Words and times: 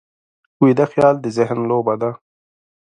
ویده 0.61 0.85
خیال 0.91 1.15
د 1.21 1.25
ذهن 1.37 1.59
لوبه 1.69 1.95
ده 2.01 2.11